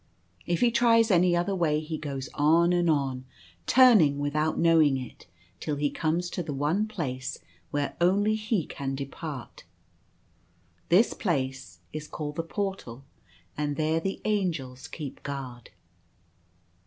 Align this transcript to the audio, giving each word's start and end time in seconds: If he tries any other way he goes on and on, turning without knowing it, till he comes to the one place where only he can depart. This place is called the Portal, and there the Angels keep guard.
If 0.47 0.61
he 0.61 0.71
tries 0.71 1.11
any 1.11 1.35
other 1.35 1.53
way 1.53 1.79
he 1.79 1.99
goes 1.99 2.27
on 2.33 2.73
and 2.73 2.89
on, 2.89 3.23
turning 3.67 4.17
without 4.17 4.57
knowing 4.57 4.97
it, 4.97 5.27
till 5.59 5.75
he 5.75 5.91
comes 5.91 6.31
to 6.31 6.41
the 6.41 6.55
one 6.55 6.87
place 6.87 7.37
where 7.69 7.95
only 8.01 8.33
he 8.33 8.65
can 8.65 8.95
depart. 8.95 9.63
This 10.89 11.13
place 11.13 11.81
is 11.93 12.07
called 12.07 12.37
the 12.37 12.41
Portal, 12.41 13.05
and 13.55 13.75
there 13.75 13.99
the 13.99 14.19
Angels 14.25 14.87
keep 14.87 15.21
guard. 15.21 15.69